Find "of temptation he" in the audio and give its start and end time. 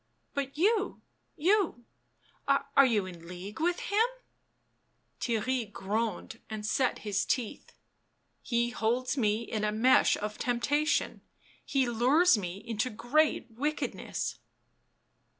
10.17-11.87